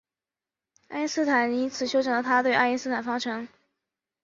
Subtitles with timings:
[0.87, 3.47] 爱因斯坦因此修正了他的爱因斯坦方程。